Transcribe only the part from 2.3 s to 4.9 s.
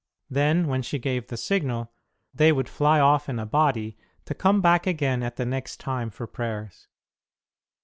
they would fly off in a body, to come back